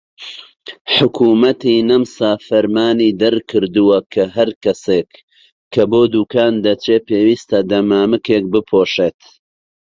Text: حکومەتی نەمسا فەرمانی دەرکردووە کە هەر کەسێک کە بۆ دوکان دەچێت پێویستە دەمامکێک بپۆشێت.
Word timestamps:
حکومەتی 0.95 1.75
نەمسا 1.89 2.31
فەرمانی 2.47 3.15
دەرکردووە 3.21 3.99
کە 4.13 4.23
هەر 4.35 4.49
کەسێک 4.63 5.09
کە 5.73 5.81
بۆ 5.91 6.01
دوکان 6.13 6.53
دەچێت 6.65 7.03
پێویستە 7.09 7.59
دەمامکێک 7.71 8.43
بپۆشێت. 8.53 9.19